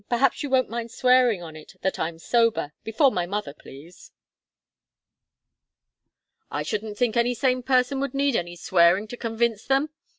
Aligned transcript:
Perhaps 0.09 0.41
you 0.41 0.49
won't 0.49 0.67
mind 0.67 0.89
swearing 0.89 1.43
on 1.43 1.55
it 1.55 1.75
that 1.83 1.99
I'm 1.99 2.17
sober 2.17 2.73
before 2.83 3.11
my 3.11 3.27
mother, 3.27 3.53
please." 3.53 4.09
"I 6.49 6.63
shouldn't 6.63 6.97
think 6.97 7.15
any 7.15 7.35
sane 7.35 7.61
person 7.61 7.99
would 7.99 8.15
need 8.15 8.35
any 8.35 8.55
swearing 8.55 9.07
to 9.09 9.15
convince 9.15 9.65
them!" 9.67 9.91